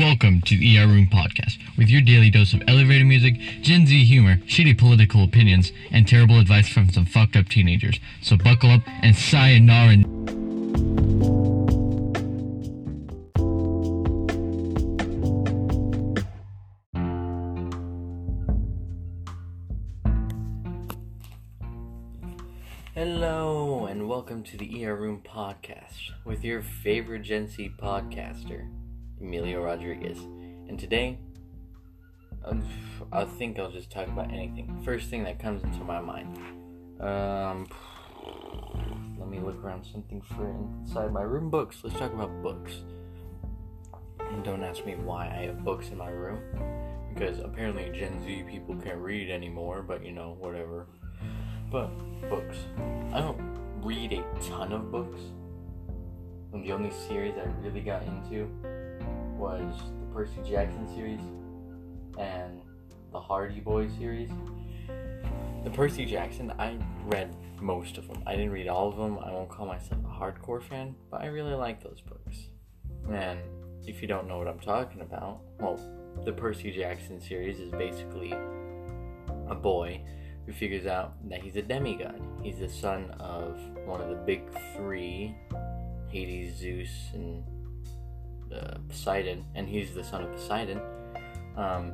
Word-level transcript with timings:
Welcome 0.00 0.40
to 0.46 0.56
the 0.56 0.78
ER 0.78 0.86
Room 0.86 1.08
Podcast, 1.08 1.58
with 1.76 1.90
your 1.90 2.00
daily 2.00 2.30
dose 2.30 2.54
of 2.54 2.62
elevator 2.66 3.04
music, 3.04 3.34
Gen 3.60 3.86
Z 3.86 4.02
humor, 4.06 4.36
shitty 4.46 4.78
political 4.78 5.22
opinions, 5.22 5.72
and 5.90 6.08
terrible 6.08 6.38
advice 6.38 6.70
from 6.70 6.88
some 6.88 7.04
fucked 7.04 7.36
up 7.36 7.50
teenagers. 7.50 8.00
So 8.22 8.38
buckle 8.38 8.70
up 8.70 8.80
and 8.86 9.14
sayonara. 9.14 9.96
Hello, 22.94 23.84
and 23.84 24.08
welcome 24.08 24.42
to 24.44 24.56
the 24.56 24.86
ER 24.86 24.96
Room 24.96 25.20
Podcast 25.22 26.12
with 26.24 26.42
your 26.42 26.62
favorite 26.62 27.20
Gen 27.20 27.48
Z 27.48 27.72
podcaster, 27.78 28.66
Emilio 29.20 29.62
Rodriguez. 29.62 30.18
And 30.68 30.78
today, 30.78 31.18
I 33.12 33.24
think 33.24 33.58
I'll 33.58 33.70
just 33.70 33.90
talk 33.90 34.06
about 34.06 34.30
anything. 34.30 34.80
First 34.84 35.10
thing 35.10 35.24
that 35.24 35.38
comes 35.38 35.62
into 35.62 35.84
my 35.84 36.00
mind. 36.00 36.38
Um, 37.00 37.66
let 39.18 39.28
me 39.28 39.40
look 39.40 39.62
around 39.62 39.84
something 39.84 40.22
for 40.22 40.48
inside 40.82 41.12
my 41.12 41.22
room. 41.22 41.50
Books. 41.50 41.78
Let's 41.82 41.98
talk 41.98 42.12
about 42.12 42.42
books. 42.42 42.72
And 44.20 44.44
don't 44.44 44.62
ask 44.62 44.86
me 44.86 44.94
why 44.94 45.26
I 45.26 45.46
have 45.46 45.64
books 45.64 45.88
in 45.88 45.98
my 45.98 46.10
room. 46.10 46.40
Because 47.12 47.40
apparently 47.40 47.90
Gen 47.98 48.22
Z 48.24 48.44
people 48.48 48.76
can't 48.76 48.98
read 48.98 49.30
anymore, 49.30 49.82
but 49.82 50.04
you 50.04 50.12
know, 50.12 50.36
whatever. 50.38 50.86
But 51.70 51.88
books. 52.28 52.56
I 53.12 53.20
don't 53.20 53.40
read 53.82 54.12
a 54.12 54.24
ton 54.40 54.72
of 54.72 54.90
books. 54.92 55.20
And 56.52 56.64
the 56.64 56.72
only 56.72 56.90
series 57.08 57.34
I 57.36 57.48
really 57.62 57.80
got 57.80 58.02
into 58.02 58.48
was 59.40 59.74
the 59.98 60.14
Percy 60.14 60.36
Jackson 60.46 60.86
series 60.86 61.20
and 62.18 62.60
the 63.10 63.18
Hardy 63.18 63.60
Boys 63.60 63.90
series. 63.98 64.28
The 65.64 65.70
Percy 65.70 66.04
Jackson, 66.04 66.52
I 66.58 66.76
read 67.06 67.34
most 67.58 67.96
of 67.96 68.06
them. 68.06 68.22
I 68.26 68.36
didn't 68.36 68.50
read 68.50 68.68
all 68.68 68.90
of 68.90 68.98
them. 68.98 69.18
I 69.18 69.32
won't 69.32 69.48
call 69.48 69.64
myself 69.64 69.98
a 70.04 70.08
hardcore 70.08 70.62
fan, 70.62 70.94
but 71.10 71.22
I 71.22 71.26
really 71.26 71.54
like 71.54 71.82
those 71.82 72.02
books. 72.02 72.36
And 73.10 73.40
if 73.86 74.02
you 74.02 74.08
don't 74.08 74.28
know 74.28 74.36
what 74.36 74.46
I'm 74.46 74.60
talking 74.60 75.00
about, 75.00 75.40
well, 75.58 75.80
the 76.22 76.32
Percy 76.32 76.70
Jackson 76.70 77.18
series 77.18 77.60
is 77.60 77.72
basically 77.72 78.32
a 79.48 79.54
boy 79.54 80.02
who 80.44 80.52
figures 80.52 80.86
out 80.86 81.14
that 81.30 81.40
he's 81.42 81.56
a 81.56 81.62
demigod. 81.62 82.20
He's 82.42 82.58
the 82.58 82.68
son 82.68 83.10
of 83.18 83.58
one 83.86 84.02
of 84.02 84.10
the 84.10 84.16
big 84.16 84.42
three 84.76 85.34
Hades, 86.10 86.58
Zeus, 86.58 86.90
and 87.14 87.42
uh, 88.52 88.78
Poseidon, 88.88 89.44
and 89.54 89.68
he's 89.68 89.94
the 89.94 90.04
son 90.04 90.24
of 90.24 90.32
Poseidon. 90.32 90.80
Um, 91.56 91.92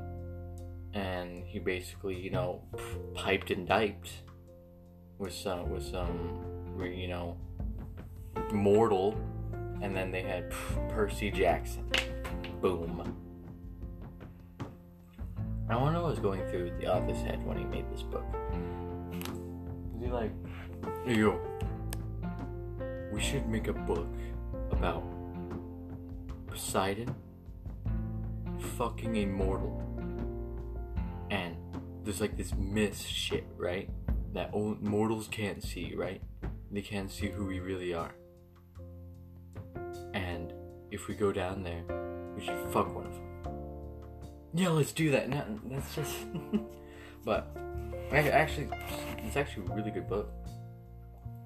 and 0.93 1.45
he 1.45 1.59
basically, 1.59 2.19
you 2.19 2.31
know, 2.31 2.63
piped 3.15 3.51
and 3.51 3.69
diped 3.69 4.11
with 5.19 5.33
some, 5.33 5.71
with 5.71 5.85
some, 5.85 6.45
you 6.79 7.09
know, 7.09 7.37
mortal, 8.53 9.15
and 9.83 9.95
then 9.95 10.11
they 10.11 10.23
had 10.23 10.51
Percy 10.89 11.31
Jackson. 11.31 11.91
Boom. 12.61 13.15
I 15.69 15.77
wonder 15.77 16.01
what 16.01 16.11
was 16.11 16.21
going 16.21 16.47
through 16.49 16.73
the 16.81 16.87
author's 16.87 17.21
head 17.23 17.45
when 17.45 17.59
he 17.59 17.65
made 17.65 17.91
this 17.91 18.03
book. 18.03 18.25
Was 19.93 20.03
he 20.03 20.09
like, 20.09 20.31
hey, 21.05 21.19
yo, 21.19 21.41
we 23.13 23.21
should 23.21 23.49
make 23.49 23.67
a 23.69 23.73
book 23.73 24.07
about 24.71 25.03
Poseidon 26.57 27.15
fucking 28.77 29.17
immortal. 29.17 29.83
And 31.31 31.57
there's 32.03 32.21
like 32.21 32.37
this 32.37 32.55
myth 32.55 33.01
shit, 33.01 33.47
right? 33.57 33.91
That 34.33 34.51
old 34.53 34.83
mortals 34.83 35.29
can't 35.29 35.63
see, 35.63 35.95
right? 35.95 36.23
They 36.71 36.83
can't 36.83 37.11
see 37.11 37.29
who 37.29 37.47
we 37.47 37.61
really 37.61 37.95
are. 37.95 38.15
And 40.15 40.53
if 40.91 41.09
we 41.09 41.15
go 41.15 41.33
down 41.33 41.63
there, 41.63 41.85
we 42.35 42.45
should 42.45 42.59
fuck 42.73 42.95
one 42.95 43.07
of 43.07 43.15
them 43.15 43.27
yeah, 44.57 44.71
let's 44.71 44.93
do 44.93 45.11
that. 45.11 45.29
No, 45.29 45.45
that's 45.67 45.95
just. 45.95 46.15
but 47.25 47.55
actually, 48.11 48.69
it's 49.19 49.37
actually 49.37 49.67
a 49.67 49.75
really 49.75 49.91
good 49.91 50.09
book. 50.09 50.33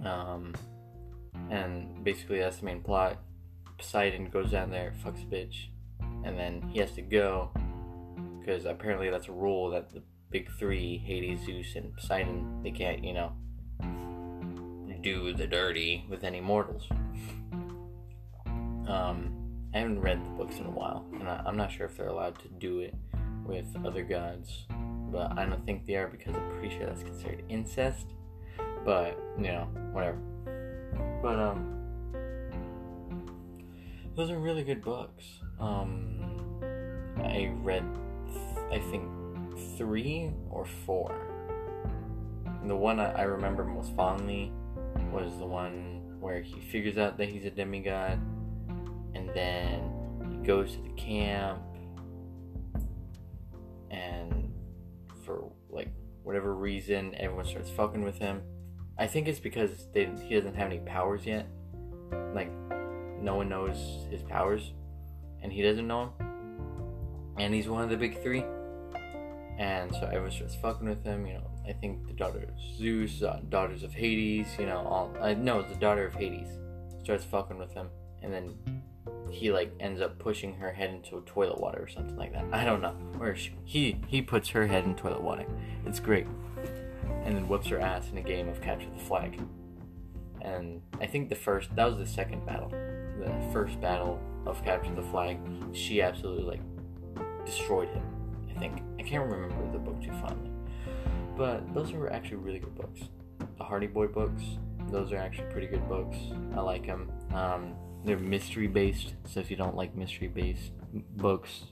Um, 0.04 0.54
and 1.50 2.04
basically 2.04 2.38
that's 2.38 2.58
the 2.58 2.66
main 2.66 2.82
plot. 2.82 3.18
Poseidon 3.80 4.28
goes 4.28 4.50
down 4.50 4.70
there, 4.70 4.92
fucks 5.02 5.22
a 5.22 5.26
bitch, 5.26 5.68
and 6.22 6.38
then 6.38 6.60
he 6.70 6.80
has 6.80 6.92
to 6.92 7.02
go 7.02 7.50
because 8.38 8.66
apparently 8.66 9.08
that's 9.08 9.28
a 9.28 9.32
rule 9.32 9.70
that 9.70 9.90
the 9.90 10.02
big 10.30 10.50
three, 10.58 10.98
Hades, 10.98 11.40
Zeus, 11.46 11.74
and 11.76 11.94
Poseidon, 11.96 12.62
they 12.62 12.70
can't, 12.70 13.02
you 13.02 13.14
know, 13.14 13.32
do 15.00 15.32
the 15.32 15.46
dirty 15.46 16.04
with 16.10 16.24
any 16.24 16.42
mortals. 16.42 16.86
Um, 18.86 19.34
I 19.72 19.78
haven't 19.78 20.00
read 20.00 20.22
the 20.22 20.30
books 20.30 20.58
in 20.58 20.66
a 20.66 20.70
while, 20.70 21.06
and 21.14 21.26
I, 21.26 21.42
am 21.46 21.56
not 21.56 21.72
sure 21.72 21.86
if 21.86 21.96
they're 21.96 22.08
allowed 22.08 22.38
to 22.40 22.48
do 22.48 22.80
it 22.80 22.94
with 23.46 23.66
other 23.86 24.04
gods, 24.04 24.66
but 25.10 25.38
I 25.38 25.46
don't 25.46 25.64
think 25.64 25.86
they 25.86 25.94
are 25.94 26.08
because 26.08 26.34
I'm 26.34 26.50
pretty 26.50 26.76
sure 26.76 26.84
that's 26.84 27.02
considered 27.02 27.44
incest. 27.48 28.08
But 28.84 29.18
you 29.38 29.52
know, 29.52 29.68
whatever. 29.92 30.18
But 31.22 31.38
um, 31.38 31.79
those 34.16 34.30
are 34.30 34.38
really 34.38 34.62
good 34.62 34.82
books. 34.82 35.24
Um, 35.58 36.60
I 37.18 37.52
read, 37.62 37.84
th- 38.26 38.80
I 38.82 38.90
think, 38.90 39.08
three 39.76 40.32
or 40.50 40.66
four. 40.86 41.14
And 42.44 42.68
the 42.68 42.76
one 42.76 43.00
I, 43.00 43.22
remember 43.22 43.64
most 43.64 43.94
fondly 43.94 44.52
was 45.12 45.38
the 45.38 45.46
one 45.46 46.16
where 46.20 46.42
he 46.42 46.60
figures 46.60 46.98
out 46.98 47.16
that 47.18 47.28
he's 47.28 47.44
a 47.44 47.50
demigod 47.50 48.20
and 49.14 49.30
then 49.34 50.28
he 50.30 50.46
goes 50.46 50.72
to 50.72 50.82
the 50.82 50.90
camp 50.90 51.62
and 53.90 54.52
for 55.24 55.50
like 55.68 55.88
whatever 56.22 56.54
reason 56.54 57.14
everyone 57.16 57.44
starts 57.44 57.70
fucking 57.70 58.04
with 58.04 58.18
him 58.18 58.42
i 58.98 59.06
think 59.06 59.26
it's 59.26 59.40
because 59.40 59.88
they, 59.92 60.08
he 60.26 60.34
doesn't 60.34 60.54
have 60.54 60.66
any 60.66 60.78
powers 60.80 61.26
yet 61.26 61.46
like 62.34 62.52
no 63.20 63.34
one 63.34 63.48
knows 63.48 64.06
his 64.10 64.22
powers 64.22 64.72
and 65.42 65.52
he 65.52 65.62
doesn't 65.62 65.86
know 65.86 66.12
them 66.18 66.26
and 67.38 67.54
he's 67.54 67.68
one 67.68 67.82
of 67.82 67.90
the 67.90 67.96
big 67.96 68.22
three 68.22 68.44
and 69.58 69.92
so 69.92 70.06
everyone 70.06 70.30
starts 70.30 70.54
fucking 70.54 70.88
with 70.88 71.04
him 71.04 71.26
you 71.26 71.34
know 71.34 71.50
i 71.68 71.72
think 71.72 72.06
the 72.06 72.12
daughter 72.12 72.38
of 72.38 72.76
zeus 72.76 73.22
uh, 73.22 73.40
daughters 73.48 73.82
of 73.82 73.92
hades 73.92 74.46
you 74.58 74.66
know 74.66 74.78
all 74.78 75.12
uh, 75.20 75.26
it's 75.28 75.72
the 75.72 75.78
daughter 75.78 76.06
of 76.06 76.14
hades 76.14 76.48
starts 77.02 77.24
fucking 77.24 77.58
with 77.58 77.72
him 77.72 77.88
and 78.22 78.32
then 78.32 78.54
he 79.30 79.52
like 79.52 79.72
ends 79.80 80.00
up 80.00 80.18
pushing 80.18 80.54
her 80.54 80.72
head 80.72 80.90
into 80.90 81.22
toilet 81.26 81.60
water 81.60 81.82
or 81.82 81.88
something 81.88 82.16
like 82.16 82.32
that. 82.32 82.44
I 82.52 82.64
don't 82.64 82.80
know. 82.80 82.94
Or 83.18 83.34
she, 83.34 83.52
he 83.64 84.00
he 84.06 84.22
puts 84.22 84.48
her 84.50 84.66
head 84.66 84.84
in 84.84 84.94
toilet 84.94 85.22
water. 85.22 85.46
It's 85.86 86.00
great. 86.00 86.26
And 87.24 87.36
then 87.36 87.48
whoops 87.48 87.68
her 87.68 87.78
ass 87.78 88.10
in 88.10 88.18
a 88.18 88.22
game 88.22 88.48
of 88.48 88.60
capture 88.60 88.88
the 88.90 89.02
flag. 89.04 89.40
And 90.42 90.82
I 91.00 91.06
think 91.06 91.28
the 91.28 91.36
first 91.36 91.74
that 91.76 91.84
was 91.84 91.98
the 91.98 92.06
second 92.06 92.44
battle. 92.46 92.72
The 93.20 93.52
first 93.52 93.80
battle 93.80 94.18
of 94.46 94.64
capture 94.64 94.94
the 94.94 95.02
flag, 95.02 95.38
she 95.72 96.00
absolutely 96.00 96.44
like 96.44 97.44
destroyed 97.44 97.88
him. 97.88 98.02
I 98.54 98.58
think 98.58 98.82
I 98.98 99.02
can't 99.02 99.30
remember 99.30 99.72
the 99.72 99.78
book 99.78 100.02
too 100.02 100.12
fondly, 100.12 100.50
but 101.36 101.74
those 101.74 101.92
are 101.92 102.10
actually 102.10 102.38
really 102.38 102.58
good 102.58 102.74
books. 102.74 103.02
The 103.58 103.64
Hardy 103.64 103.86
Boy 103.86 104.06
books, 104.06 104.42
those 104.88 105.12
are 105.12 105.18
actually 105.18 105.50
pretty 105.50 105.66
good 105.66 105.86
books. 105.88 106.16
I 106.54 106.60
like 106.60 106.86
them. 106.86 107.12
Um, 107.34 107.74
they're 108.04 108.18
mystery 108.18 108.66
based, 108.66 109.14
so 109.26 109.40
if 109.40 109.50
you 109.50 109.56
don't 109.56 109.76
like 109.76 109.94
mystery 109.94 110.28
based 110.28 110.72
books, 111.16 111.64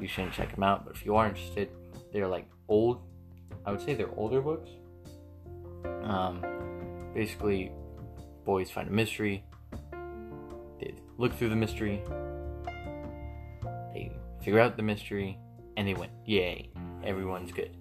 you 0.00 0.08
shouldn't 0.08 0.34
check 0.34 0.52
them 0.52 0.64
out. 0.64 0.84
But 0.84 0.96
if 0.96 1.04
you 1.04 1.14
are 1.14 1.28
interested, 1.28 1.70
they're 2.12 2.28
like 2.28 2.48
old. 2.68 3.00
I 3.64 3.70
would 3.70 3.80
say 3.80 3.94
they're 3.94 4.14
older 4.16 4.40
books. 4.40 4.70
Um, 6.02 6.42
basically, 7.14 7.70
boys 8.44 8.70
find 8.70 8.88
a 8.88 8.92
mystery. 8.92 9.44
Look 11.18 11.34
through 11.34 11.50
the 11.50 11.56
mystery. 11.56 12.02
They 13.92 14.12
figure 14.42 14.60
out 14.60 14.76
the 14.76 14.82
mystery, 14.82 15.38
and 15.76 15.86
they 15.86 15.94
win. 15.94 16.10
Yay! 16.26 16.70
Everyone's 17.04 17.52
good. 17.52 17.76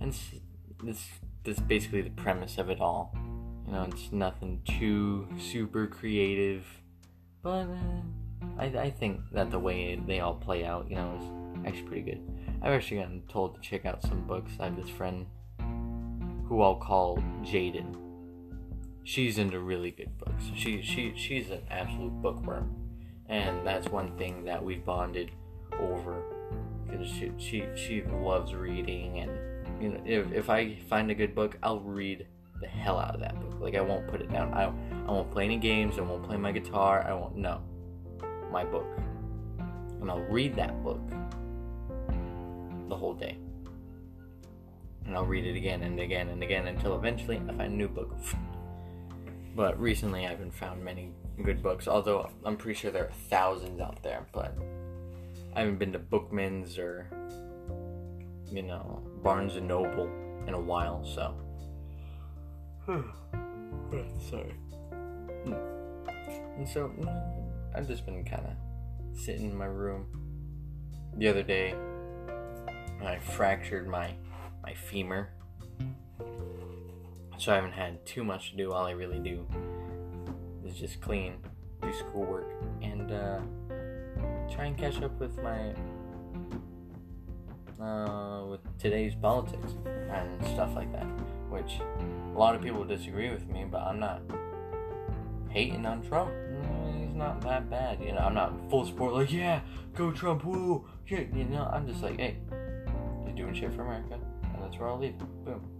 And 0.00 0.12
this 0.12 1.10
this 1.44 1.58
is 1.58 1.62
basically 1.62 2.02
the 2.02 2.10
premise 2.10 2.58
of 2.58 2.70
it 2.70 2.80
all. 2.80 3.14
You 3.66 3.72
know, 3.72 3.82
it's 3.84 4.12
nothing 4.12 4.60
too 4.64 5.26
super 5.38 5.86
creative 5.86 6.64
but 7.44 7.68
uh, 7.68 8.58
I, 8.58 8.64
I 8.64 8.90
think 8.90 9.20
that 9.32 9.50
the 9.50 9.58
way 9.58 9.96
they 9.96 10.20
all 10.20 10.34
play 10.34 10.64
out, 10.64 10.88
you 10.88 10.96
know, 10.96 11.18
is 11.20 11.66
actually 11.66 11.82
pretty 11.82 12.02
good. 12.02 12.22
I've 12.62 12.72
actually 12.72 13.00
gotten 13.00 13.22
told 13.28 13.54
to 13.54 13.60
check 13.60 13.84
out 13.84 14.02
some 14.02 14.26
books. 14.26 14.52
I 14.58 14.64
have 14.64 14.76
this 14.76 14.88
friend 14.88 15.26
who 16.48 16.62
I'll 16.62 16.76
call 16.76 17.18
Jaden. 17.42 18.03
She's 19.04 19.38
into 19.38 19.60
really 19.60 19.90
good 19.90 20.16
books. 20.18 20.44
She 20.54 20.82
she 20.82 21.12
she's 21.14 21.50
an 21.50 21.62
absolute 21.70 22.22
bookworm, 22.22 22.74
and 23.28 23.66
that's 23.66 23.88
one 23.88 24.16
thing 24.16 24.44
that 24.44 24.64
we 24.64 24.76
bonded 24.76 25.30
over 25.78 26.22
because 26.86 27.08
she, 27.08 27.30
she 27.36 27.64
she 27.76 28.02
loves 28.02 28.54
reading 28.54 29.18
and 29.18 29.82
you 29.82 29.88
know 29.90 30.00
if, 30.04 30.32
if 30.32 30.50
I 30.50 30.76
find 30.88 31.10
a 31.10 31.14
good 31.14 31.34
book 31.34 31.58
I'll 31.62 31.80
read 31.80 32.26
the 32.60 32.66
hell 32.68 32.98
out 32.98 33.14
of 33.14 33.20
that 33.20 33.38
book. 33.40 33.60
Like 33.60 33.74
I 33.74 33.80
won't 33.80 34.06
put 34.08 34.20
it 34.20 34.30
down. 34.30 34.52
I, 34.54 34.64
I 34.64 35.10
won't 35.10 35.30
play 35.30 35.44
any 35.44 35.58
games. 35.58 35.98
I 35.98 36.02
won't 36.02 36.22
play 36.22 36.36
my 36.36 36.52
guitar. 36.52 37.04
I 37.06 37.12
won't 37.12 37.36
no. 37.36 37.60
My 38.50 38.64
book. 38.64 38.86
And 40.00 40.10
I'll 40.10 40.20
read 40.20 40.54
that 40.56 40.82
book 40.82 41.00
the 42.88 42.96
whole 42.96 43.14
day. 43.14 43.38
And 45.04 45.14
I'll 45.14 45.26
read 45.26 45.44
it 45.44 45.56
again 45.56 45.82
and 45.82 46.00
again 46.00 46.28
and 46.28 46.42
again 46.42 46.68
until 46.68 46.96
eventually 46.96 47.36
I 47.48 47.52
find 47.52 47.60
a 47.60 47.68
new 47.76 47.88
book 47.88 48.16
but 49.54 49.78
recently 49.80 50.26
I 50.26 50.30
haven't 50.30 50.54
found 50.54 50.84
many 50.84 51.12
good 51.42 51.62
books 51.62 51.88
although 51.88 52.30
I'm 52.44 52.56
pretty 52.56 52.78
sure 52.78 52.90
there 52.90 53.06
are 53.06 53.12
thousands 53.28 53.80
out 53.80 54.02
there 54.02 54.26
but 54.32 54.56
I 55.54 55.60
haven't 55.60 55.78
been 55.78 55.92
to 55.92 55.98
Bookman's 55.98 56.78
or 56.78 57.06
you 58.50 58.62
know 58.62 59.02
Barnes 59.22 59.56
and 59.56 59.66
Noble 59.66 60.10
in 60.46 60.54
a 60.54 60.60
while, 60.60 61.04
so. 61.04 61.34
Sorry. 64.30 64.54
Hmm. 65.44 65.54
And 66.56 66.68
so 66.68 66.88
mm, 66.88 67.74
I've 67.74 67.86
just 67.86 68.04
been 68.04 68.24
kind 68.24 68.46
of 68.46 69.18
sitting 69.18 69.50
in 69.50 69.56
my 69.56 69.66
room. 69.66 70.06
The 71.16 71.28
other 71.28 71.42
day, 71.42 71.74
I 73.04 73.18
fractured 73.18 73.88
my 73.88 74.14
my 74.62 74.74
femur, 74.74 75.30
so 77.38 77.52
I 77.52 77.56
haven't 77.56 77.72
had 77.72 78.04
too 78.06 78.24
much 78.24 78.50
to 78.50 78.56
do. 78.56 78.72
All 78.72 78.86
I 78.86 78.92
really 78.92 79.18
do 79.18 79.46
is 80.64 80.76
just 80.76 81.00
clean, 81.00 81.34
do 81.82 81.92
schoolwork, 81.92 82.50
and. 82.82 83.12
uh 83.12 83.40
try 84.50 84.66
and 84.66 84.78
catch 84.78 85.02
up 85.02 85.18
with 85.18 85.36
my 85.42 85.74
uh, 87.84 88.46
with 88.46 88.60
today's 88.78 89.14
politics 89.14 89.74
and 90.10 90.44
stuff 90.46 90.74
like 90.74 90.92
that. 90.92 91.06
Which 91.50 91.80
a 92.34 92.38
lot 92.38 92.54
of 92.54 92.62
people 92.62 92.84
disagree 92.84 93.30
with 93.30 93.46
me, 93.48 93.64
but 93.70 93.82
I'm 93.82 93.98
not 93.98 94.22
hating 95.48 95.84
on 95.86 96.02
Trump. 96.02 96.30
He's 96.96 97.14
not 97.14 97.40
that 97.42 97.70
bad, 97.70 98.00
you 98.00 98.12
know. 98.12 98.18
I'm 98.18 98.34
not 98.34 98.52
full 98.70 98.86
support 98.86 99.14
like 99.14 99.32
yeah, 99.32 99.60
go 99.94 100.12
Trump, 100.12 100.44
woo, 100.44 100.86
shit. 101.04 101.32
You 101.32 101.44
know, 101.44 101.68
I'm 101.72 101.86
just 101.86 102.02
like 102.02 102.18
hey, 102.18 102.36
he's 103.26 103.34
doing 103.34 103.54
shit 103.54 103.72
for 103.74 103.82
America, 103.82 104.18
and 104.54 104.62
that's 104.62 104.78
where 104.78 104.88
I'll 104.88 104.98
leave. 104.98 105.18
Boom. 105.44 105.73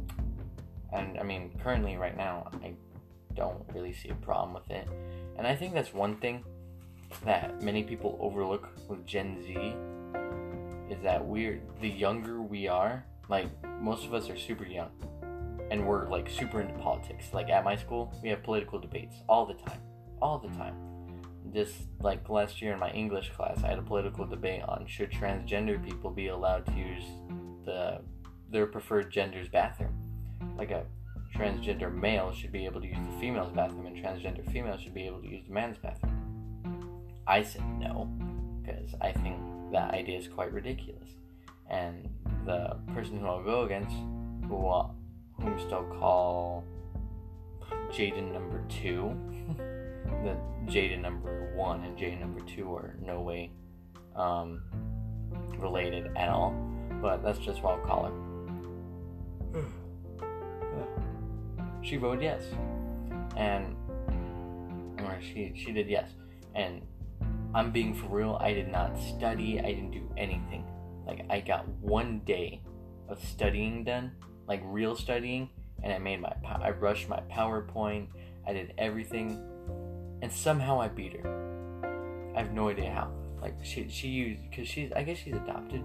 And 0.94 1.18
I 1.18 1.22
mean, 1.22 1.50
currently, 1.62 1.96
right 1.96 2.16
now, 2.16 2.48
I 2.62 2.74
don't 3.34 3.64
really 3.74 3.92
see 3.92 4.10
a 4.10 4.14
problem 4.14 4.54
with 4.54 4.70
it, 4.70 4.88
and 5.36 5.46
I 5.46 5.56
think 5.56 5.74
that's 5.74 5.92
one 5.92 6.16
thing 6.16 6.44
that 7.24 7.62
many 7.62 7.82
people 7.82 8.16
overlook 8.20 8.68
with 8.88 9.04
Gen 9.06 9.42
Z 9.42 9.74
is 10.90 11.02
that 11.02 11.24
we're 11.24 11.60
the 11.80 11.88
younger 11.88 12.40
we 12.42 12.68
are, 12.68 13.04
like 13.28 13.48
most 13.80 14.04
of 14.04 14.14
us 14.14 14.28
are 14.28 14.36
super 14.36 14.64
young 14.64 14.90
and 15.70 15.86
we're 15.86 16.08
like 16.08 16.28
super 16.28 16.60
into 16.60 16.74
politics. 16.74 17.26
Like 17.32 17.48
at 17.48 17.64
my 17.64 17.76
school, 17.76 18.14
we 18.22 18.28
have 18.28 18.42
political 18.42 18.78
debates 18.78 19.16
all 19.28 19.46
the 19.46 19.54
time. 19.54 19.80
All 20.20 20.38
the 20.38 20.48
time. 20.56 20.74
Just 21.52 21.74
like 22.00 22.28
last 22.28 22.60
year 22.60 22.72
in 22.72 22.78
my 22.78 22.90
English 22.90 23.30
class, 23.30 23.62
I 23.62 23.68
had 23.68 23.78
a 23.78 23.82
political 23.82 24.26
debate 24.26 24.62
on 24.62 24.86
should 24.86 25.10
transgender 25.10 25.82
people 25.84 26.10
be 26.10 26.28
allowed 26.28 26.66
to 26.66 26.72
use 26.72 27.04
the 27.64 28.00
their 28.50 28.66
preferred 28.66 29.10
gender's 29.10 29.48
bathroom. 29.48 29.93
Like 30.56 30.70
a 30.70 30.84
transgender 31.34 31.92
male 31.92 32.32
should 32.32 32.52
be 32.52 32.64
able 32.64 32.80
to 32.80 32.86
use 32.86 32.98
the 33.10 33.20
female's 33.20 33.52
bathroom 33.52 33.86
and 33.86 33.96
transgender 33.96 34.48
female 34.52 34.78
should 34.78 34.94
be 34.94 35.06
able 35.06 35.20
to 35.20 35.28
use 35.28 35.44
the 35.46 35.52
man's 35.52 35.76
bathroom. 35.78 36.14
I 37.26 37.42
said 37.42 37.62
no 37.78 38.08
because 38.62 38.94
I 39.00 39.12
think 39.12 39.36
that 39.72 39.92
idea 39.92 40.18
is 40.18 40.28
quite 40.28 40.52
ridiculous. 40.52 41.08
And 41.68 42.08
the 42.46 42.76
person 42.94 43.18
who 43.18 43.26
I'll 43.26 43.42
go 43.42 43.62
against, 43.62 43.94
who 44.48 44.66
I'll, 44.66 44.94
whom 45.40 45.58
still 45.58 45.84
call 45.98 46.64
Jaden 47.90 48.32
number 48.32 48.62
two, 48.68 49.16
the 50.22 50.36
Jaden 50.66 51.00
number 51.00 51.52
one 51.54 51.82
and 51.84 51.96
Jaden 51.96 52.20
number 52.20 52.40
two 52.40 52.74
are 52.74 52.96
no 53.02 53.20
way 53.20 53.50
um, 54.14 54.62
related 55.58 56.10
at 56.16 56.28
all, 56.28 56.54
but 57.02 57.22
that's 57.22 57.38
just 57.38 57.62
what 57.62 57.78
I'll 57.78 57.86
call 57.86 58.04
her. 58.04 58.33
She 61.84 61.96
voted 61.96 62.22
yes, 62.22 62.42
and 63.36 63.76
she 65.20 65.52
she 65.54 65.72
did 65.72 65.88
yes, 65.88 66.10
and 66.54 66.82
I'm 67.54 67.70
being 67.70 67.94
for 67.94 68.06
real. 68.06 68.38
I 68.40 68.52
did 68.52 68.68
not 68.68 68.98
study. 68.98 69.60
I 69.60 69.66
didn't 69.66 69.92
do 69.92 70.10
anything. 70.16 70.64
Like 71.06 71.24
I 71.30 71.40
got 71.40 71.68
one 71.80 72.20
day 72.20 72.62
of 73.08 73.22
studying 73.22 73.84
done, 73.84 74.12
like 74.48 74.60
real 74.64 74.96
studying, 74.96 75.50
and 75.82 75.92
I 75.92 75.98
made 75.98 76.20
my 76.20 76.32
I 76.44 76.70
rushed 76.70 77.08
my 77.08 77.20
PowerPoint. 77.30 78.08
I 78.46 78.52
did 78.52 78.74
everything, 78.78 79.40
and 80.22 80.32
somehow 80.32 80.80
I 80.80 80.88
beat 80.88 81.20
her. 81.20 82.32
I 82.34 82.40
have 82.40 82.52
no 82.52 82.68
idea 82.68 82.90
how. 82.90 83.10
Like 83.40 83.56
she 83.62 83.88
she 83.88 84.08
used 84.08 84.40
because 84.50 84.66
she's 84.66 84.90
I 84.92 85.02
guess 85.02 85.18
she's 85.18 85.34
adopted, 85.34 85.84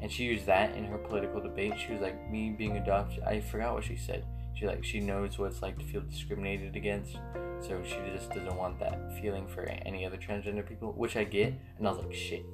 and 0.00 0.12
she 0.12 0.24
used 0.24 0.46
that 0.46 0.76
in 0.76 0.84
her 0.84 0.98
political 0.98 1.40
debate. 1.40 1.74
She 1.78 1.92
was 1.92 2.02
like 2.02 2.30
me 2.30 2.50
being 2.50 2.76
adopted. 2.76 3.22
I 3.24 3.40
forgot 3.40 3.74
what 3.74 3.84
she 3.84 3.96
said. 3.96 4.24
She 4.54 4.66
like 4.66 4.84
she 4.84 5.00
knows 5.00 5.38
what 5.38 5.52
it's 5.52 5.62
like 5.62 5.78
to 5.78 5.84
feel 5.84 6.00
discriminated 6.00 6.74
against 6.74 7.18
so 7.60 7.82
she 7.84 7.96
just 8.12 8.30
doesn't 8.30 8.56
want 8.56 8.78
that 8.78 8.98
feeling 9.20 9.46
for 9.46 9.62
any 9.64 10.06
other 10.06 10.16
transgender 10.16 10.66
people, 10.66 10.92
which 10.92 11.16
I 11.16 11.24
get. 11.24 11.54
And 11.78 11.86
I 11.86 11.90
was 11.90 11.98
like, 12.04 12.14
shit, 12.14 12.44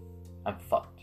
I'm 0.46 0.58
fucked. 0.58 1.02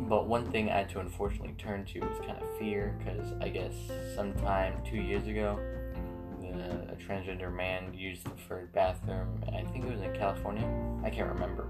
But 0.00 0.28
one 0.28 0.50
thing 0.50 0.70
I 0.70 0.78
had 0.78 0.88
to 0.90 1.00
unfortunately 1.00 1.54
turn 1.58 1.84
to 1.86 2.00
was 2.00 2.18
kind 2.20 2.40
of 2.40 2.58
fear, 2.58 2.94
because 2.98 3.32
I 3.40 3.48
guess 3.48 3.72
sometime 4.14 4.82
two 4.84 4.96
years 4.96 5.26
ago, 5.26 5.58
a 6.42 6.96
transgender 6.96 7.52
man 7.52 7.92
used 7.92 8.24
the 8.24 8.30
preferred 8.30 8.72
bathroom. 8.72 9.42
I 9.48 9.62
think 9.72 9.86
it 9.86 9.90
was 9.90 10.02
in 10.02 10.14
California. 10.14 10.68
I 11.02 11.10
can't 11.10 11.28
remember. 11.28 11.66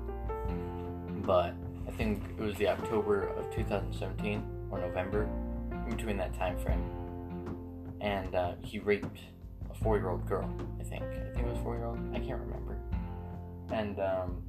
But 1.25 1.55
I 1.89 1.91
think 1.93 2.23
it 2.39 2.43
was 2.43 2.55
the 2.57 2.69
October 2.69 3.29
of 3.29 3.51
2017 3.55 4.69
or 4.71 4.81
November, 4.81 5.29
in 5.87 5.97
between 5.97 6.19
that 6.19 6.35
time 6.35 6.59
frame. 6.59 6.85
And 8.05 8.35
uh, 8.35 8.53
he 8.63 8.81
raped 8.81 9.19
a 9.71 9.75
four 9.83 9.97
year 9.97 10.11
old 10.11 10.29
girl, 10.29 10.55
I 10.79 10.85
think. 10.85 11.03
I 11.05 11.33
think 11.35 11.47
it 11.47 11.51
was 11.51 11.59
four 11.63 11.75
year 11.75 11.87
old. 11.87 11.99
I 12.15 12.19
can't 12.19 12.39
remember. 12.39 12.77
And 13.73 13.99
um, 13.99 14.43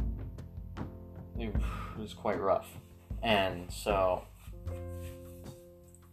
it 1.40 1.56
was 1.98 2.14
quite 2.14 2.40
rough. 2.40 2.68
And 3.24 3.72
so 3.72 4.26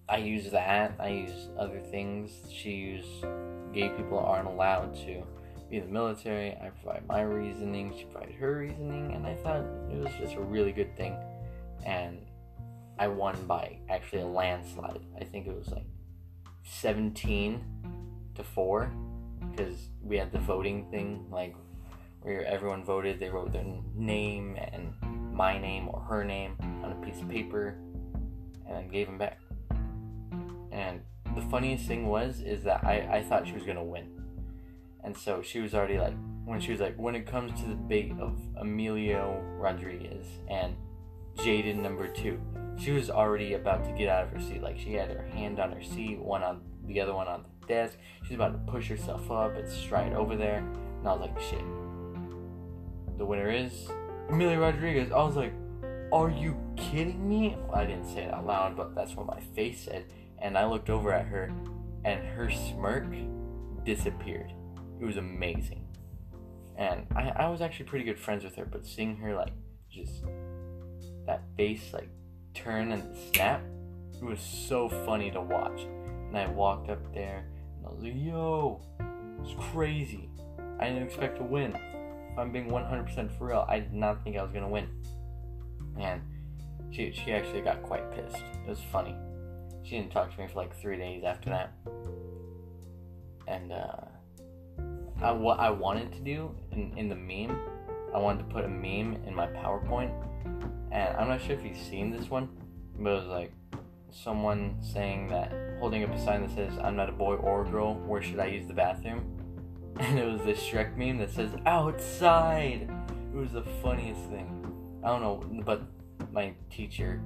I 0.08 0.18
use 0.18 0.52
that. 0.52 0.94
I 1.00 1.08
use 1.08 1.48
other 1.58 1.80
things. 1.80 2.30
She 2.48 2.70
used 2.70 3.24
gay 3.72 3.88
people 3.88 4.20
aren't 4.20 4.46
allowed 4.46 4.94
to 5.06 5.24
be 5.68 5.78
in 5.78 5.86
the 5.86 5.92
military. 5.92 6.52
I 6.52 6.70
provide 6.80 7.08
my 7.08 7.22
reasoning. 7.22 7.92
She 7.98 8.04
provided 8.04 8.36
her 8.36 8.58
reasoning, 8.58 9.14
and 9.14 9.26
I 9.26 9.34
thought 9.34 9.64
it 9.90 9.98
was 9.98 10.12
just 10.20 10.36
a 10.36 10.40
really 10.40 10.70
good 10.70 10.96
thing. 10.96 11.16
And 11.84 12.24
I 13.00 13.08
won 13.08 13.36
by 13.46 13.78
actually 13.90 14.22
a 14.22 14.26
landslide. 14.26 15.00
I 15.20 15.24
think 15.24 15.48
it 15.48 15.56
was 15.56 15.68
like 15.70 15.86
17 16.62 17.64
to 18.34 18.42
four 18.42 18.92
because 19.50 19.88
we 20.02 20.16
had 20.16 20.32
the 20.32 20.38
voting 20.38 20.90
thing 20.90 21.26
like 21.30 21.54
where 22.22 22.44
everyone 22.46 22.84
voted 22.84 23.18
they 23.18 23.28
wrote 23.28 23.52
their 23.52 23.64
name 23.94 24.56
and 24.56 24.94
my 25.32 25.58
name 25.58 25.88
or 25.88 26.00
her 26.00 26.24
name 26.24 26.56
on 26.84 26.92
a 26.92 27.06
piece 27.06 27.20
of 27.20 27.28
paper 27.28 27.76
and 28.66 28.76
then 28.76 28.88
gave 28.88 29.06
them 29.06 29.18
back. 29.18 29.38
And 30.70 31.00
the 31.34 31.42
funniest 31.42 31.86
thing 31.86 32.06
was 32.06 32.40
is 32.40 32.64
that 32.64 32.84
I, 32.84 33.18
I 33.18 33.22
thought 33.22 33.46
she 33.46 33.52
was 33.52 33.64
gonna 33.64 33.84
win. 33.84 34.08
And 35.04 35.16
so 35.16 35.42
she 35.42 35.60
was 35.60 35.74
already 35.74 35.98
like 35.98 36.14
when 36.44 36.60
she 36.60 36.70
was 36.70 36.80
like 36.80 36.96
when 36.96 37.14
it 37.14 37.26
comes 37.26 37.58
to 37.60 37.66
the 37.66 37.74
debate 37.74 38.12
of 38.20 38.38
Emilio 38.60 39.42
Rodriguez 39.58 40.26
and 40.48 40.76
Jaden 41.36 41.76
number 41.76 42.08
two 42.08 42.40
she 42.78 42.90
was 42.90 43.10
already 43.10 43.54
about 43.54 43.84
to 43.84 43.92
get 43.92 44.08
out 44.08 44.24
of 44.24 44.30
her 44.30 44.40
seat 44.40 44.62
like 44.62 44.78
she 44.78 44.94
had 44.94 45.10
her 45.10 45.22
hand 45.22 45.60
on 45.60 45.72
her 45.72 45.82
seat 45.82 46.18
one 46.18 46.42
on 46.42 46.62
the 46.86 47.00
other 47.00 47.14
one 47.14 47.28
on 47.28 47.42
the 47.42 47.66
desk. 47.66 47.96
She's 48.24 48.34
about 48.34 48.52
to 48.52 48.72
push 48.72 48.88
herself 48.88 49.30
up 49.30 49.56
and 49.56 49.68
stride 49.68 50.12
over 50.12 50.36
there. 50.36 50.58
And 50.58 51.08
I 51.08 51.12
was 51.12 51.20
like, 51.20 51.40
shit. 51.40 51.64
The 53.18 53.24
winner 53.24 53.50
is 53.50 53.88
Emilia 54.28 54.58
Rodriguez. 54.58 55.12
I 55.12 55.22
was 55.22 55.36
like, 55.36 55.52
are 56.12 56.30
you 56.30 56.56
kidding 56.76 57.28
me? 57.28 57.56
Well, 57.68 57.78
I 57.78 57.86
didn't 57.86 58.06
say 58.06 58.24
it 58.24 58.34
out 58.34 58.46
loud, 58.46 58.76
but 58.76 58.94
that's 58.94 59.14
what 59.16 59.26
my 59.26 59.40
face 59.54 59.84
said. 59.84 60.04
And 60.40 60.58
I 60.58 60.66
looked 60.66 60.90
over 60.90 61.12
at 61.12 61.26
her, 61.26 61.52
and 62.04 62.24
her 62.26 62.50
smirk 62.50 63.06
disappeared. 63.84 64.52
It 65.00 65.04
was 65.04 65.16
amazing. 65.16 65.86
And 66.76 67.06
I, 67.16 67.30
I 67.30 67.48
was 67.48 67.60
actually 67.60 67.86
pretty 67.86 68.04
good 68.04 68.18
friends 68.18 68.44
with 68.44 68.56
her, 68.56 68.64
but 68.64 68.84
seeing 68.84 69.16
her, 69.16 69.34
like, 69.34 69.52
just 69.90 70.24
that 71.26 71.42
face, 71.56 71.92
like, 71.92 72.08
turn 72.54 72.92
and 72.92 73.16
snap, 73.32 73.62
it 74.14 74.24
was 74.24 74.40
so 74.40 74.88
funny 75.06 75.30
to 75.30 75.40
watch. 75.40 75.82
And 75.82 76.36
I 76.36 76.46
walked 76.46 76.90
up 76.90 77.12
there 77.14 77.44
and 77.76 77.86
I 77.86 77.90
was 77.90 78.02
like, 78.02 78.14
yo, 78.16 78.80
it's 79.42 79.54
crazy. 79.72 80.28
I 80.78 80.88
didn't 80.88 81.04
expect 81.04 81.38
to 81.38 81.44
win. 81.44 81.74
If 82.32 82.38
I'm 82.38 82.52
being 82.52 82.70
100% 82.70 83.36
for 83.36 83.48
real, 83.48 83.66
I 83.68 83.80
did 83.80 83.92
not 83.92 84.24
think 84.24 84.36
I 84.36 84.42
was 84.42 84.52
going 84.52 84.64
to 84.64 84.70
win. 84.70 84.88
and 85.98 86.22
she 86.90 87.10
she 87.12 87.32
actually 87.32 87.62
got 87.62 87.82
quite 87.82 88.10
pissed. 88.12 88.36
It 88.36 88.68
was 88.68 88.80
funny. 88.92 89.16
She 89.82 89.96
didn't 89.96 90.12
talk 90.12 90.34
to 90.34 90.40
me 90.40 90.46
for 90.46 90.56
like 90.56 90.78
three 90.80 90.96
days 90.96 91.24
after 91.24 91.50
that. 91.50 91.72
And 93.48 93.72
uh, 93.72 93.96
I, 95.20 95.32
what 95.32 95.58
I 95.58 95.70
wanted 95.70 96.12
to 96.12 96.20
do 96.20 96.54
in, 96.70 96.96
in 96.96 97.08
the 97.08 97.14
meme, 97.14 97.58
I 98.14 98.18
wanted 98.18 98.48
to 98.48 98.54
put 98.54 98.64
a 98.64 98.68
meme 98.68 99.22
in 99.26 99.34
my 99.34 99.46
PowerPoint. 99.46 100.12
And 100.90 101.16
I'm 101.16 101.28
not 101.28 101.40
sure 101.40 101.56
if 101.56 101.64
you've 101.64 101.76
seen 101.76 102.10
this 102.10 102.28
one, 102.28 102.48
but 102.98 103.10
it 103.10 103.14
was 103.14 103.26
like 103.26 103.52
someone 104.10 104.76
saying 104.82 105.28
that, 105.28 105.52
holding 105.80 106.04
up 106.04 106.10
a 106.10 106.22
sign 106.22 106.42
that 106.42 106.54
says, 106.54 106.78
I'm 106.82 106.96
not 106.96 107.08
a 107.08 107.12
boy 107.12 107.36
or 107.36 107.62
a 107.62 107.70
girl, 107.70 107.94
where 107.94 108.22
should 108.22 108.38
I 108.38 108.46
use 108.46 108.66
the 108.66 108.74
bathroom? 108.74 109.38
And 110.00 110.18
it 110.18 110.24
was 110.24 110.40
this 110.42 110.58
Shrek 110.58 110.96
meme 110.96 111.18
that 111.18 111.30
says, 111.30 111.50
outside! 111.66 112.88
It 113.32 113.36
was 113.36 113.52
the 113.52 113.62
funniest 113.82 114.22
thing. 114.30 114.48
I 115.04 115.08
don't 115.08 115.20
know, 115.20 115.62
but 115.64 115.82
my 116.32 116.54
teacher 116.70 117.20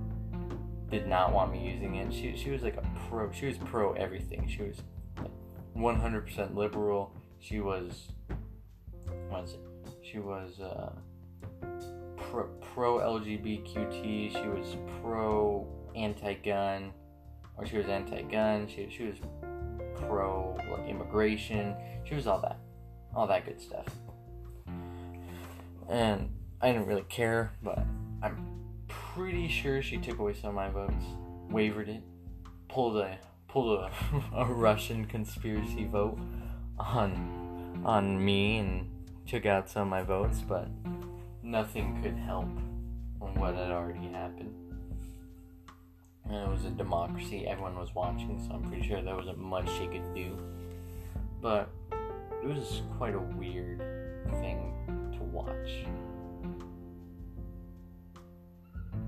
did 0.90 1.06
not 1.06 1.32
want 1.32 1.52
me 1.52 1.70
using 1.70 1.94
it. 1.94 2.12
She, 2.12 2.36
she 2.36 2.50
was 2.50 2.62
like 2.62 2.76
a 2.76 2.84
pro, 3.08 3.30
she 3.30 3.46
was 3.46 3.56
pro 3.58 3.92
everything. 3.92 4.48
She 4.48 4.62
was 4.62 4.82
100% 5.76 6.54
liberal. 6.54 7.12
She 7.38 7.60
was, 7.60 8.08
what 9.28 9.44
is 9.44 9.54
it? 9.54 9.60
She 10.10 10.20
was 10.20 10.60
uh, 10.60 10.92
pro, 12.16 12.98
LGBTQT. 12.98 14.32
She 14.32 14.48
was 14.48 14.76
pro 15.02 15.66
anti 15.96 16.34
gun, 16.34 16.92
or 17.56 17.66
she 17.66 17.76
was 17.76 17.86
anti 17.86 18.22
gun. 18.22 18.68
She, 18.68 18.88
she 18.88 19.04
was 19.04 19.16
pro 20.06 20.56
like, 20.70 20.88
immigration. 20.88 21.74
She 22.04 22.14
was 22.14 22.28
all 22.28 22.40
that, 22.42 22.58
all 23.16 23.26
that 23.26 23.44
good 23.44 23.60
stuff. 23.60 23.86
And 25.88 26.30
I 26.60 26.70
didn't 26.70 26.86
really 26.86 27.06
care, 27.08 27.52
but 27.62 27.84
I'm 28.22 28.60
pretty 28.86 29.48
sure 29.48 29.82
she 29.82 29.96
took 29.98 30.20
away 30.20 30.34
some 30.34 30.50
of 30.50 30.54
my 30.54 30.68
votes, 30.68 31.04
wavered 31.50 31.88
it, 31.88 32.02
pulled 32.68 32.98
a 32.98 33.18
pulled 33.48 33.80
a, 33.80 33.90
a 34.36 34.44
Russian 34.44 35.04
conspiracy 35.06 35.84
vote 35.84 36.18
on 36.78 37.82
on 37.84 38.24
me 38.24 38.58
and 38.58 38.95
took 39.26 39.44
out 39.44 39.68
some 39.68 39.82
of 39.82 39.88
my 39.88 40.02
votes, 40.02 40.40
but 40.46 40.68
nothing 41.42 42.00
could 42.02 42.16
help 42.16 42.48
on 43.20 43.34
what 43.34 43.54
had 43.54 43.70
already 43.70 44.08
happened. 44.08 44.54
And 46.24 46.34
it 46.34 46.48
was 46.48 46.64
a 46.64 46.70
democracy, 46.70 47.46
everyone 47.46 47.76
was 47.76 47.94
watching, 47.94 48.42
so 48.46 48.54
I'm 48.54 48.62
pretty 48.62 48.86
sure 48.86 49.02
there 49.02 49.16
wasn't 49.16 49.38
much 49.38 49.68
she 49.78 49.86
could 49.86 50.14
do. 50.14 50.36
But 51.40 51.70
it 52.42 52.46
was 52.46 52.82
quite 52.98 53.14
a 53.14 53.20
weird 53.20 53.80
thing 54.40 54.72
to 55.12 55.22
watch. 55.24 55.84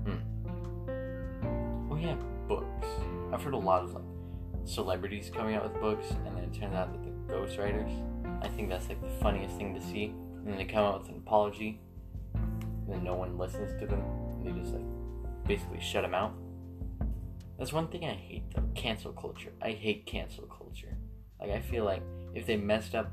Hmm. 0.05 0.19
Oh 1.91 1.95
yeah, 1.95 2.15
books. 2.47 2.87
I've 3.33 3.41
heard 3.41 3.53
a 3.53 3.57
lot 3.57 3.83
of 3.83 3.93
like 3.93 4.03
celebrities 4.65 5.31
coming 5.33 5.55
out 5.55 5.63
with 5.63 5.81
books, 5.81 6.11
and 6.11 6.37
then 6.37 6.43
it 6.43 6.53
turns 6.53 6.75
out 6.75 6.91
that 6.91 7.27
they're 7.27 7.37
ghostwriters. 7.37 8.18
I 8.41 8.47
think 8.47 8.69
that's 8.69 8.87
like 8.89 9.01
the 9.01 9.09
funniest 9.21 9.57
thing 9.57 9.73
to 9.73 9.81
see. 9.81 10.05
And 10.05 10.47
then 10.47 10.57
they 10.57 10.65
come 10.65 10.85
out 10.85 11.01
with 11.01 11.09
an 11.09 11.17
apology, 11.17 11.79
and 12.33 12.87
then 12.87 13.03
no 13.03 13.15
one 13.15 13.37
listens 13.37 13.79
to 13.79 13.85
them. 13.85 14.01
They 14.43 14.51
just 14.51 14.73
like 14.73 14.85
basically 15.47 15.81
shut 15.81 16.03
them 16.03 16.13
out. 16.13 16.33
That's 17.57 17.73
one 17.73 17.89
thing 17.89 18.05
I 18.05 18.13
hate 18.13 18.43
though. 18.55 18.63
Cancel 18.73 19.11
culture. 19.11 19.51
I 19.61 19.71
hate 19.71 20.05
cancel 20.05 20.45
culture. 20.45 20.97
Like 21.39 21.51
I 21.51 21.59
feel 21.59 21.83
like 21.83 22.01
if 22.33 22.45
they 22.45 22.55
messed 22.55 22.95
up 22.95 23.11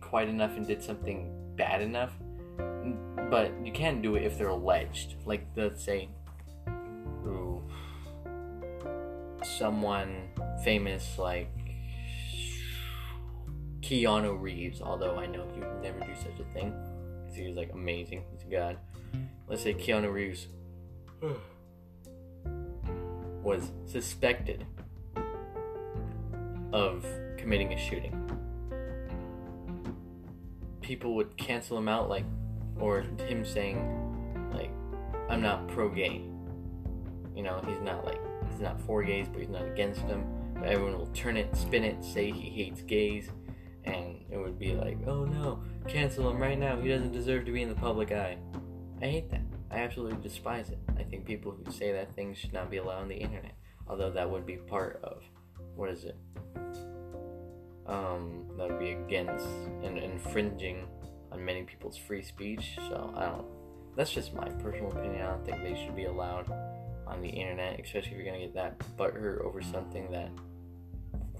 quite 0.00 0.28
enough 0.28 0.56
and 0.56 0.66
did 0.66 0.82
something 0.82 1.32
bad 1.56 1.80
enough, 1.80 2.12
but 3.30 3.52
you 3.64 3.72
can't 3.72 4.02
do 4.02 4.16
it 4.16 4.24
if 4.24 4.36
they're 4.36 4.48
alleged. 4.48 5.14
Like 5.24 5.46
let's 5.56 5.82
say, 5.82 6.10
ooh, 7.24 7.62
someone 9.42 10.28
famous 10.62 11.18
like 11.18 11.48
Keanu 13.90 14.40
Reeves. 14.40 14.80
Although 14.80 15.16
I 15.16 15.26
know 15.26 15.44
he 15.52 15.60
would 15.60 15.82
never 15.82 15.98
do 16.00 16.14
such 16.14 16.38
a 16.38 16.44
thing 16.54 16.72
because 17.22 17.36
he 17.36 17.48
was 17.48 17.56
like 17.56 17.72
amazing. 17.72 18.22
He's 18.32 18.42
a 18.46 18.50
god. 18.50 18.78
Let's 19.48 19.62
say 19.62 19.74
Keanu 19.74 20.12
Reeves 20.12 20.46
was 23.42 23.72
suspected 23.86 24.64
of 26.72 27.04
committing 27.36 27.72
a 27.72 27.78
shooting. 27.78 28.30
People 30.80 31.16
would 31.16 31.36
cancel 31.36 31.76
him 31.76 31.88
out, 31.88 32.08
like, 32.08 32.24
or 32.78 33.00
him 33.00 33.44
saying, 33.44 33.78
like, 34.52 34.70
I'm 35.28 35.42
not 35.42 35.66
pro 35.66 35.88
gay. 35.88 36.22
You 37.34 37.42
know, 37.42 37.60
he's 37.66 37.80
not 37.80 38.04
like, 38.04 38.20
he's 38.50 38.60
not 38.60 38.80
for 38.82 39.02
gays, 39.02 39.26
but 39.28 39.40
he's 39.40 39.50
not 39.50 39.66
against 39.66 40.06
them. 40.06 40.24
But 40.54 40.68
everyone 40.68 40.96
will 40.96 41.06
turn 41.08 41.36
it, 41.36 41.56
spin 41.56 41.84
it, 41.84 42.04
say 42.04 42.30
he 42.30 42.50
hates 42.50 42.82
gays, 42.82 43.30
and 43.84 44.24
it 44.30 44.36
would 44.36 44.58
be 44.58 44.74
like, 44.74 44.98
oh 45.06 45.24
no, 45.24 45.62
cancel 45.88 46.30
him 46.30 46.38
right 46.38 46.58
now. 46.58 46.80
He 46.80 46.88
doesn't 46.88 47.12
deserve 47.12 47.44
to 47.46 47.52
be 47.52 47.62
in 47.62 47.68
the 47.68 47.74
public 47.74 48.12
eye. 48.12 48.36
I 49.00 49.06
hate 49.06 49.30
that. 49.30 49.42
I 49.70 49.78
absolutely 49.78 50.18
despise 50.22 50.70
it. 50.70 50.78
I 50.98 51.02
think 51.04 51.24
people 51.24 51.52
who 51.52 51.70
say 51.72 51.92
that 51.92 52.14
things 52.14 52.38
should 52.38 52.52
not 52.52 52.70
be 52.70 52.78
allowed 52.78 53.02
on 53.02 53.08
the 53.08 53.16
internet. 53.16 53.54
Although 53.88 54.10
that 54.10 54.28
would 54.28 54.46
be 54.46 54.56
part 54.56 55.00
of 55.02 55.22
what 55.74 55.90
is 55.90 56.04
it? 56.04 56.16
Um, 57.86 58.46
that 58.56 58.68
would 58.68 58.78
be 58.78 58.92
against 58.92 59.46
and 59.82 59.98
infringing 59.98 60.86
on 61.32 61.44
many 61.44 61.62
people's 61.62 61.96
free 61.96 62.22
speech. 62.22 62.76
So 62.88 63.12
I 63.16 63.26
don't. 63.26 63.46
That's 63.96 64.12
just 64.12 64.34
my 64.34 64.48
personal 64.48 64.92
opinion. 64.92 65.22
I 65.22 65.30
don't 65.30 65.44
think 65.44 65.62
they 65.62 65.82
should 65.82 65.96
be 65.96 66.04
allowed 66.04 66.50
on 67.06 67.20
the 67.20 67.28
internet, 67.28 67.80
especially 67.80 68.12
if 68.12 68.16
you're 68.18 68.26
gonna 68.26 68.44
get 68.44 68.54
that 68.54 68.78
butthurt 68.96 69.44
over 69.44 69.60
something 69.62 70.10
that 70.12 70.30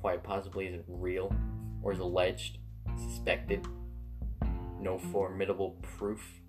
quite 0.01 0.23
possibly 0.23 0.67
isn't 0.67 0.85
real 0.89 1.33
or 1.83 1.93
is 1.93 1.99
alleged, 1.99 2.59
suspected, 2.97 3.67
no 4.81 4.99
formidable 4.99 5.77
proof. 5.83 6.41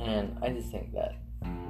And 0.00 0.36
I 0.42 0.50
just 0.50 0.70
think 0.70 0.92
that 0.92 1.16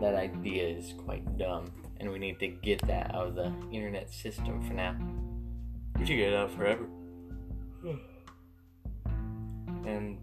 that 0.01 0.15
idea 0.15 0.69
is 0.69 0.93
quite 1.05 1.39
dumb, 1.39 1.73
and 2.01 2.11
we 2.11 2.19
need 2.19 2.39
to 2.41 2.49
get 2.49 2.87
that 2.87 3.15
out 3.15 3.29
of 3.29 3.35
the 3.35 3.53
internet 3.71 4.13
system 4.13 4.63
for 4.63 4.75
now. 4.75 4.97
We 5.99 6.07
should 6.07 6.17
get 6.17 6.33
it 6.33 6.37
out 6.37 6.51
forever. 6.51 6.87
and 9.87 10.19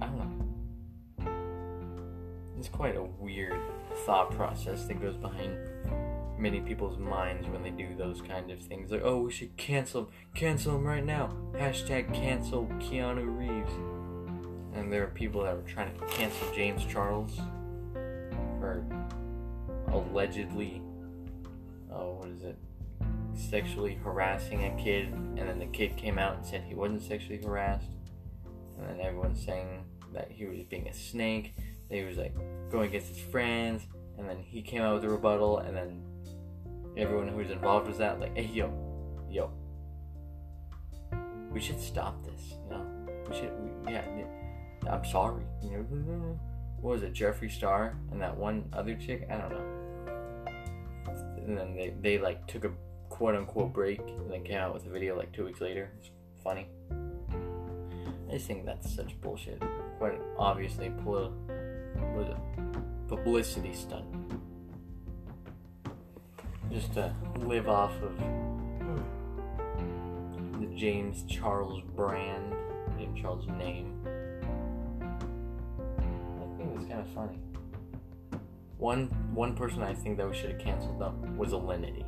I 0.00 0.06
don't 0.06 0.18
know. 0.18 0.32
It's 2.58 2.68
quite 2.68 2.96
a 2.96 3.02
weird 3.02 3.60
thought 4.06 4.30
process 4.30 4.86
that 4.86 5.00
goes 5.00 5.16
behind 5.16 5.58
many 6.38 6.60
people's 6.60 6.98
minds 6.98 7.48
when 7.48 7.62
they 7.62 7.70
do 7.70 7.94
those 7.96 8.20
kind 8.20 8.50
of 8.50 8.60
things. 8.60 8.90
Like, 8.90 9.02
oh, 9.04 9.22
we 9.22 9.32
should 9.32 9.56
cancel, 9.56 10.10
cancel 10.34 10.76
him 10.76 10.84
right 10.84 11.04
now. 11.04 11.34
Hashtag 11.52 12.12
cancel 12.12 12.66
Keanu 12.78 13.38
Reeves. 13.38 13.72
And 14.74 14.92
there 14.92 15.04
are 15.04 15.08
people 15.08 15.42
that 15.44 15.56
were 15.56 15.62
trying 15.62 15.96
to 15.96 16.06
cancel 16.06 16.52
James 16.54 16.84
Charles 16.84 17.40
for 18.60 18.84
allegedly, 19.88 20.82
oh, 21.90 22.14
what 22.14 22.28
is 22.28 22.42
it? 22.42 22.58
Sexually 23.34 23.94
harassing 23.94 24.64
a 24.64 24.82
kid, 24.82 25.08
and 25.08 25.38
then 25.38 25.58
the 25.58 25.66
kid 25.66 25.96
came 25.96 26.18
out 26.18 26.36
and 26.36 26.44
said 26.44 26.62
he 26.62 26.74
wasn't 26.74 27.02
sexually 27.02 27.40
harassed, 27.42 27.90
and 28.78 28.88
then 28.88 29.00
everyone's 29.00 29.42
saying 29.44 29.84
that 30.12 30.30
he 30.30 30.46
was 30.46 30.64
being 30.64 30.88
a 30.88 30.94
snake, 30.94 31.54
that 31.88 31.96
he 31.96 32.04
was 32.04 32.16
like 32.16 32.34
going 32.70 32.88
against 32.88 33.08
his 33.08 33.18
friends, 33.18 33.86
and 34.18 34.28
then 34.28 34.38
he 34.38 34.62
came 34.62 34.82
out 34.82 34.94
with 34.94 35.04
a 35.04 35.08
rebuttal, 35.08 35.58
and 35.58 35.76
then 35.76 36.02
everyone 36.96 37.28
who 37.28 37.36
was 37.36 37.50
involved 37.50 37.88
was 37.88 37.98
that 37.98 38.20
like, 38.20 38.36
hey 38.36 38.46
yo, 38.46 38.72
yo, 39.30 39.50
we 41.50 41.60
should 41.60 41.80
stop 41.80 42.24
this, 42.24 42.54
you 42.64 42.70
know, 42.70 42.86
we 43.28 43.36
should, 43.36 43.52
we, 43.60 43.92
yeah, 43.92 44.04
I'm 44.90 45.04
sorry, 45.04 45.44
you 45.62 45.70
know, 45.70 46.38
what 46.80 46.94
was 46.94 47.02
it, 47.02 47.12
Jeffree 47.12 47.50
Star 47.50 47.96
and 48.10 48.20
that 48.20 48.36
one 48.36 48.68
other 48.72 48.94
chick, 48.94 49.26
I 49.30 49.36
don't 49.36 49.50
know, 49.50 49.76
and 51.46 51.56
then 51.56 51.74
they, 51.74 51.94
they 52.00 52.18
like 52.18 52.46
took 52.46 52.64
a 52.64 52.72
quote 53.08 53.34
unquote 53.36 53.72
break 53.72 54.00
and 54.00 54.30
then 54.30 54.42
came 54.44 54.58
out 54.58 54.74
with 54.74 54.86
a 54.86 54.90
video 54.90 55.16
like 55.16 55.32
two 55.32 55.44
weeks 55.44 55.60
later, 55.60 55.90
it's 55.98 56.10
funny. 56.42 56.68
I 58.28 58.32
just 58.32 58.46
think 58.46 58.66
that's 58.66 58.92
such 58.92 59.20
bullshit. 59.20 59.62
Quite 59.98 60.20
obviously, 60.36 60.90
was 61.04 61.30
a 62.28 62.36
publicity 63.08 63.72
stunt. 63.72 64.04
Just 66.70 66.94
to 66.94 67.14
live 67.38 67.68
off 67.68 67.92
of 68.02 68.12
hmm. 68.12 68.98
the 70.60 70.66
James 70.76 71.24
Charles 71.24 71.80
brand, 71.94 72.54
James 72.98 73.20
Charles 73.20 73.46
name. 73.58 74.00
I 74.96 76.46
think 76.58 76.70
it's 76.76 76.88
kind 76.88 77.00
of 77.00 77.08
funny. 77.14 77.38
One 78.78 79.06
one 79.32 79.56
person 79.56 79.82
I 79.82 79.94
think 79.94 80.18
that 80.18 80.28
we 80.28 80.36
should 80.36 80.50
have 80.50 80.60
canceled 80.60 80.98
though 81.00 81.14
was 81.36 81.52
Alinity. 81.52 82.04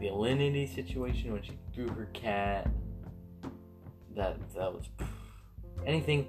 The 0.00 0.06
Alinity 0.06 0.72
situation 0.74 1.32
when 1.32 1.42
she 1.42 1.58
threw 1.74 1.88
her 1.88 2.06
cat. 2.14 2.70
That 4.16 4.38
that 4.54 4.72
was 4.72 4.88
anything 5.86 6.28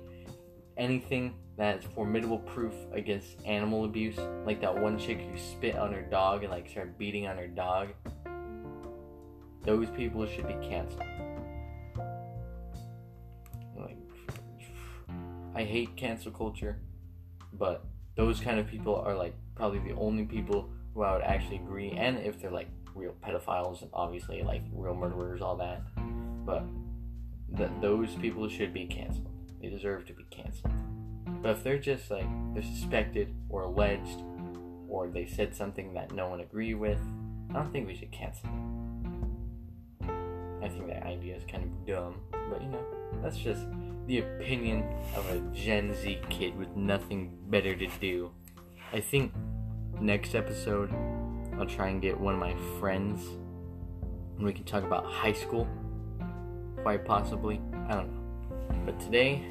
anything 0.80 1.36
that 1.58 1.80
is 1.80 1.86
formidable 1.94 2.40
proof 2.40 2.74
against 2.94 3.46
animal 3.46 3.84
abuse, 3.84 4.18
like 4.46 4.62
that 4.62 4.76
one 4.76 4.98
chick 4.98 5.20
who 5.20 5.38
spit 5.38 5.76
on 5.76 5.94
her 5.94 6.02
dog 6.02 6.44
and 6.44 6.52
like 6.52 6.70
started 6.70 6.98
beating 6.98 7.28
on 7.28 7.38
her 7.38 7.48
dog, 7.48 7.90
those 9.66 9.90
people 9.90 10.26
should 10.26 10.48
be 10.48 10.56
canceled. 10.66 11.04
Like, 13.78 13.98
I 15.54 15.64
hate 15.64 15.96
cancel 15.98 16.32
culture, 16.32 16.80
but 17.54 17.86
those 18.16 18.40
kind 18.40 18.58
of 18.58 18.66
people 18.66 18.96
are 18.96 19.14
like 19.14 19.36
probably 19.56 19.80
the 19.80 20.00
only 20.00 20.24
people 20.24 20.70
who 20.94 21.04
I 21.04 21.14
would 21.14 21.24
actually 21.24 21.58
agree. 21.58 21.92
And 21.92 22.20
if 22.20 22.42
they're 22.42 22.52
like 22.52 22.70
real 22.96 23.16
pedophiles 23.22 23.82
and 23.82 23.92
obviously 23.94 24.42
like 24.44 24.62
real 24.72 24.96
murderers, 24.96 25.42
all 25.42 25.58
that, 25.58 25.82
but 26.46 26.64
that 27.52 27.82
those 27.82 28.16
people 28.16 28.48
should 28.48 28.74
be 28.74 28.86
canceled. 28.86 29.39
They 29.62 29.70
deserve 29.70 30.06
to 30.08 30.14
be 30.14 30.24
canceled. 30.30 30.74
But 31.42 31.52
if 31.52 31.64
they're 31.64 31.80
just 31.80 32.10
like 32.12 32.28
they're 32.54 32.64
suspected 32.64 33.34
or 33.50 33.64
alleged, 33.64 34.24
or 34.88 35.08
they 35.08 35.26
said 35.26 35.56
something 35.56 35.94
that 35.94 36.12
no 36.14 36.28
one 36.28 36.42
agreed 36.42 36.76
with, 36.76 37.00
I 37.50 37.54
don't 37.54 37.72
think 37.72 37.88
we 37.88 37.96
should 37.96 38.12
cancel 38.12 38.50
them. 38.50 38.80
I 40.62 40.68
think 40.68 40.88
that 40.88 41.04
idea 41.04 41.36
is 41.36 41.44
kind 41.50 41.64
of 41.64 41.86
dumb, 41.86 42.16
but 42.32 42.62
you 42.62 42.70
know, 42.70 42.84
that's 43.22 43.38
just 43.38 43.66
the 44.08 44.20
opinion 44.20 44.84
of 45.16 45.30
a 45.30 45.40
Gen 45.54 45.96
Z 45.96 46.20
kid 46.30 46.58
with 46.58 46.76
nothing 46.76 47.38
better 47.48 47.76
to 47.76 47.88
do. 48.00 48.32
I 48.92 49.00
think 49.00 49.34
next 50.02 50.36
episode 50.36 50.94
I'll 51.58 51.66
try 51.66 51.90
and 51.90 52.02
get 52.02 52.20
one 52.20 52.34
of 52.34 52.40
my 52.40 52.56
friends 52.80 53.22
and 54.38 54.46
we 54.46 54.54
can 54.54 54.64
talk 54.64 54.84
about 54.84 55.06
high 55.06 55.34
school. 55.34 55.68
Quite 56.82 57.06
possibly. 57.06 57.62
I 57.88 57.96
don't 57.96 58.12
know. 58.12 58.19
But 58.86 59.00
today 59.00 59.44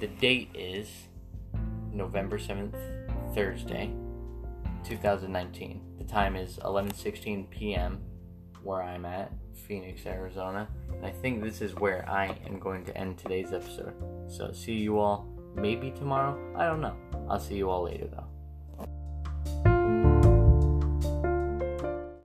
the 0.00 0.06
date 0.06 0.48
is 0.54 0.88
November 1.92 2.38
7th, 2.38 2.74
Thursday, 3.34 3.92
2019. 4.84 5.82
The 5.98 6.04
time 6.04 6.36
is 6.36 6.58
11:16 6.58 7.50
p.m. 7.50 8.00
where 8.62 8.82
I'm 8.82 9.04
at, 9.04 9.32
Phoenix, 9.54 10.06
Arizona. 10.06 10.68
And 10.92 11.04
I 11.04 11.10
think 11.10 11.42
this 11.42 11.60
is 11.60 11.74
where 11.74 12.08
I 12.08 12.38
am 12.46 12.58
going 12.58 12.84
to 12.86 12.96
end 12.96 13.18
today's 13.18 13.52
episode. 13.52 13.94
So 14.28 14.52
see 14.52 14.74
you 14.74 14.98
all 14.98 15.28
maybe 15.54 15.90
tomorrow. 15.90 16.38
I 16.56 16.66
don't 16.66 16.80
know. 16.80 16.96
I'll 17.28 17.40
see 17.40 17.56
you 17.56 17.68
all 17.68 17.84
later 17.84 18.06
though. 18.06 18.29